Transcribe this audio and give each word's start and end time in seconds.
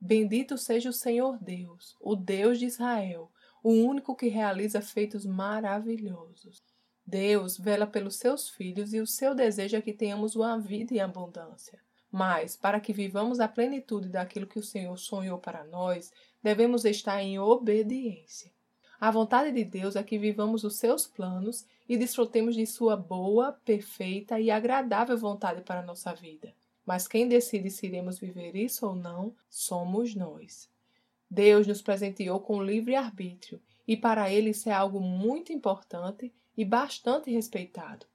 Bendito 0.00 0.56
seja 0.56 0.90
o 0.90 0.92
Senhor 0.92 1.36
Deus, 1.42 1.96
o 2.00 2.14
Deus 2.14 2.60
de 2.60 2.66
Israel, 2.66 3.32
o 3.64 3.70
único 3.70 4.14
que 4.14 4.28
realiza 4.28 4.80
feitos 4.80 5.26
maravilhosos. 5.26 6.62
Deus 7.04 7.58
vela 7.58 7.84
pelos 7.84 8.14
seus 8.14 8.48
filhos 8.48 8.94
e 8.94 9.00
o 9.00 9.06
seu 9.06 9.34
desejo 9.34 9.76
é 9.76 9.82
que 9.82 9.92
tenhamos 9.92 10.36
uma 10.36 10.56
vida 10.56 10.94
em 10.94 11.00
abundância. 11.00 11.80
Mas, 12.12 12.56
para 12.56 12.78
que 12.78 12.92
vivamos 12.92 13.40
a 13.40 13.48
plenitude 13.48 14.08
daquilo 14.08 14.46
que 14.46 14.58
o 14.58 14.62
Senhor 14.62 14.96
sonhou 14.96 15.36
para 15.36 15.64
nós, 15.64 16.12
devemos 16.40 16.84
estar 16.84 17.20
em 17.20 17.40
obediência. 17.40 18.52
A 19.00 19.10
vontade 19.10 19.50
de 19.50 19.64
Deus 19.64 19.96
é 19.96 20.02
que 20.04 20.16
vivamos 20.16 20.62
os 20.62 20.76
seus 20.76 21.08
planos 21.08 21.66
e 21.88 21.96
desfrutemos 21.96 22.54
de 22.54 22.66
sua 22.66 22.96
boa, 22.96 23.52
perfeita 23.64 24.38
e 24.38 24.48
agradável 24.48 25.18
vontade 25.18 25.62
para 25.62 25.80
a 25.80 25.84
nossa 25.84 26.14
vida 26.14 26.54
mas 26.88 27.06
quem 27.06 27.28
decide 27.28 27.70
se 27.70 27.84
iremos 27.84 28.18
viver 28.18 28.56
isso 28.56 28.86
ou 28.86 28.94
não 28.94 29.34
somos 29.50 30.14
nós. 30.14 30.70
Deus 31.30 31.66
nos 31.66 31.82
presenteou 31.82 32.40
com 32.40 32.62
livre-arbítrio 32.62 33.60
e 33.86 33.94
para 33.94 34.32
ele 34.32 34.50
isso 34.50 34.70
é 34.70 34.72
algo 34.72 34.98
muito 34.98 35.52
importante 35.52 36.32
e 36.56 36.64
bastante 36.64 37.30
respeitado. 37.30 38.06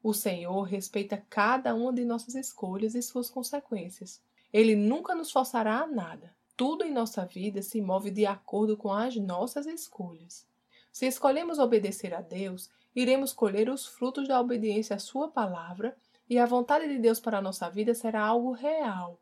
O 0.00 0.14
Senhor 0.14 0.62
respeita 0.62 1.20
cada 1.28 1.74
uma 1.74 1.92
de 1.92 2.04
nossas 2.04 2.36
escolhas 2.36 2.94
e 2.94 3.02
suas 3.02 3.28
consequências. 3.28 4.22
Ele 4.52 4.76
nunca 4.76 5.12
nos 5.12 5.32
forçará 5.32 5.80
a 5.80 5.86
nada. 5.88 6.32
Tudo 6.56 6.84
em 6.84 6.92
nossa 6.92 7.26
vida 7.26 7.62
se 7.62 7.80
move 7.80 8.12
de 8.12 8.26
acordo 8.26 8.76
com 8.76 8.92
as 8.92 9.16
nossas 9.16 9.66
escolhas. 9.66 10.46
Se 10.92 11.04
escolhemos 11.04 11.58
obedecer 11.58 12.14
a 12.14 12.20
Deus, 12.20 12.70
iremos 12.94 13.32
colher 13.32 13.68
os 13.68 13.86
frutos 13.86 14.28
da 14.28 14.40
obediência 14.40 14.94
à 14.94 15.00
Sua 15.00 15.26
palavra 15.26 15.96
e 16.30 16.38
a 16.38 16.46
vontade 16.46 16.86
de 16.86 16.96
Deus 16.96 17.18
para 17.18 17.38
a 17.38 17.42
nossa 17.42 17.68
vida 17.68 17.92
será 17.92 18.24
algo 18.24 18.52
real. 18.52 19.20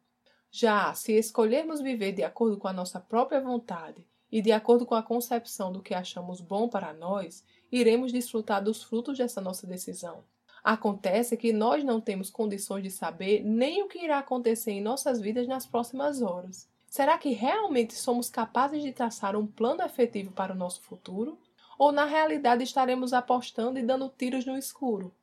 Já 0.51 0.92
se 0.92 1.12
escolhermos 1.14 1.81
viver 1.81 2.12
de 2.12 2.23
acordo 2.23 2.59
com 2.59 2.69
a 2.69 2.73
nossa 2.73 3.01
própria 3.01 3.41
vontade 3.41 4.06
e 4.31 4.42
de 4.42 4.53
acordo 4.53 4.84
com 4.84 4.95
a 4.95 5.03
concepção 5.03 5.73
do 5.73 5.83
que 5.83 5.95
achamos 5.95 6.42
bom 6.42 6.69
para 6.69 6.92
nós, 6.92 7.42
iremos 7.73 8.12
desfrutar 8.12 8.62
dos 8.62 8.83
frutos 8.83 9.17
dessa 9.17 9.41
nossa 9.41 9.67
decisão. 9.67 10.23
Acontece 10.62 11.34
que 11.34 11.51
nós 11.51 11.83
não 11.83 11.98
temos 11.98 12.29
condições 12.29 12.83
de 12.83 12.91
saber 12.91 13.42
nem 13.42 13.83
o 13.83 13.89
que 13.89 14.05
irá 14.05 14.19
acontecer 14.19 14.73
em 14.73 14.83
nossas 14.83 15.19
vidas 15.19 15.48
nas 15.48 15.64
próximas 15.64 16.20
horas. 16.20 16.69
Será 16.91 17.17
que 17.17 17.31
realmente 17.31 17.95
somos 17.95 18.29
capazes 18.29 18.83
de 18.83 18.92
traçar 18.92 19.34
um 19.34 19.47
plano 19.47 19.83
efetivo 19.83 20.31
para 20.33 20.53
o 20.53 20.56
nosso 20.56 20.83
futuro? 20.83 21.39
Ou 21.79 21.91
na 21.91 22.05
realidade 22.05 22.64
estaremos 22.64 23.14
apostando 23.14 23.79
e 23.79 23.83
dando 23.83 24.11
tiros 24.11 24.45
no 24.45 24.59
escuro? 24.59 25.14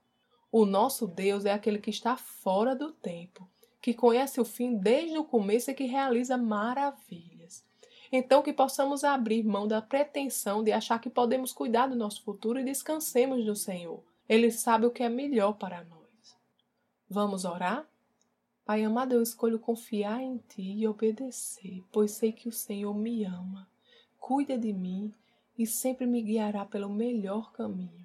O 0.52 0.66
nosso 0.66 1.08
Deus 1.08 1.46
é 1.46 1.52
aquele 1.52 1.80
que 1.80 1.90
está 1.90 2.16
fora 2.16 2.76
do 2.76 2.92
tempo, 2.92 3.48
que 3.82 3.94
conhece 3.94 4.40
o 4.40 4.46
fim 4.46 4.78
desde 4.78 5.18
o 5.18 5.26
começo 5.26 5.70
e 5.70 5.74
que 5.74 5.86
realiza 5.86 6.38
maravilhas. 6.38 7.64
Então, 8.12 8.42
que 8.42 8.54
possamos 8.54 9.04
abrir 9.04 9.44
mão 9.44 9.68
da 9.68 9.82
pretensão 9.82 10.64
de 10.64 10.72
achar 10.72 11.00
que 11.00 11.10
podemos 11.10 11.52
cuidar 11.52 11.88
do 11.88 11.96
nosso 11.96 12.24
futuro 12.24 12.60
e 12.60 12.64
descansemos 12.64 13.46
no 13.46 13.56
Senhor. 13.56 14.02
Ele 14.30 14.50
sabe 14.52 14.86
o 14.86 14.92
que 14.92 15.04
é 15.04 15.10
melhor 15.10 15.54
para 15.54 15.84
nós. 15.84 16.38
Vamos 17.10 17.46
orar? 17.46 17.86
Pai 18.66 18.84
amado, 18.84 19.14
eu 19.14 19.22
escolho 19.22 19.60
confiar 19.60 20.22
em 20.22 20.38
Ti 20.38 20.80
e 20.80 20.88
obedecer, 20.88 21.84
pois 21.92 22.12
sei 22.12 22.32
que 22.32 22.50
o 22.50 22.52
Senhor 22.52 22.96
me 22.96 23.24
ama, 23.24 23.70
cuida 24.20 24.58
de 24.58 24.74
mim 24.74 25.14
e 25.58 25.68
sempre 25.68 26.08
me 26.08 26.22
guiará 26.22 26.66
pelo 26.66 26.90
melhor 26.90 27.52
caminho. 27.52 28.05